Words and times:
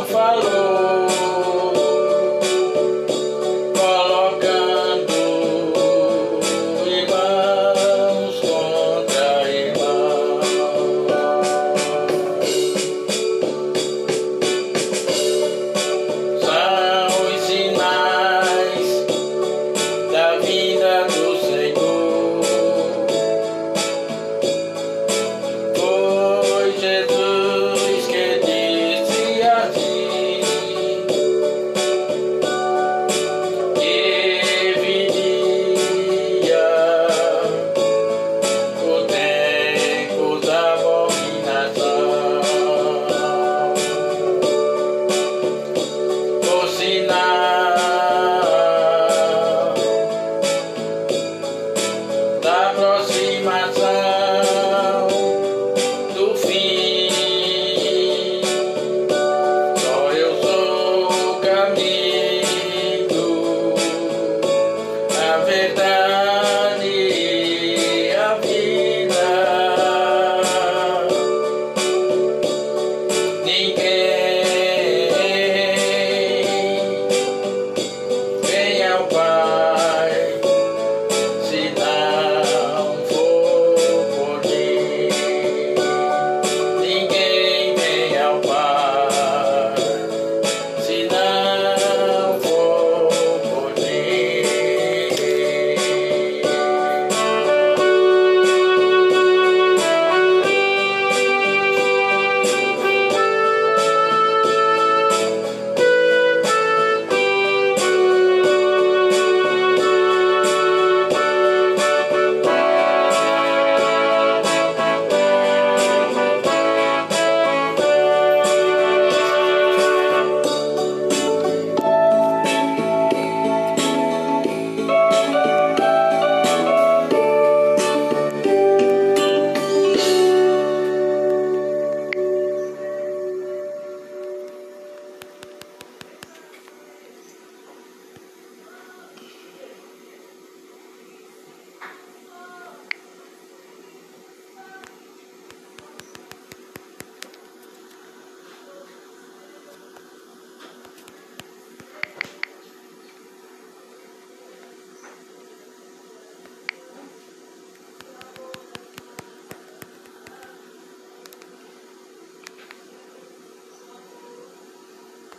não 0.00 0.06
falou. 0.06 0.99
that 65.68 65.99